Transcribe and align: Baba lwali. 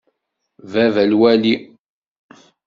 Baba 0.71 1.03
lwali. 1.11 1.53